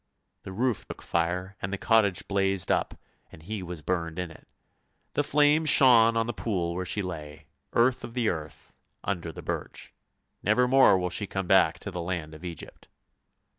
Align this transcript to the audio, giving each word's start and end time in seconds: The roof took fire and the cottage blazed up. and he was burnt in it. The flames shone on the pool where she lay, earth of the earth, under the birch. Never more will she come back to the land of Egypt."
The 0.41 0.51
roof 0.51 0.87
took 0.87 1.03
fire 1.03 1.55
and 1.61 1.71
the 1.71 1.77
cottage 1.77 2.27
blazed 2.27 2.71
up. 2.71 2.95
and 3.31 3.43
he 3.43 3.61
was 3.61 3.83
burnt 3.83 4.17
in 4.17 4.31
it. 4.31 4.47
The 5.13 5.21
flames 5.23 5.69
shone 5.69 6.17
on 6.17 6.25
the 6.25 6.33
pool 6.33 6.73
where 6.73 6.87
she 6.87 7.03
lay, 7.03 7.45
earth 7.73 8.03
of 8.03 8.15
the 8.15 8.27
earth, 8.27 8.79
under 9.03 9.31
the 9.31 9.43
birch. 9.43 9.93
Never 10.41 10.67
more 10.67 10.97
will 10.97 11.11
she 11.11 11.27
come 11.27 11.45
back 11.45 11.77
to 11.81 11.91
the 11.91 12.01
land 12.01 12.33
of 12.33 12.43
Egypt." 12.43 12.87